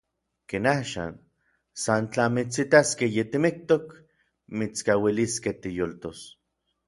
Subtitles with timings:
[0.49, 1.13] Ken axan,
[1.83, 3.85] san tla mitsitaskej yitimiktok
[4.57, 6.19] mitskauiliskej tiyoltos.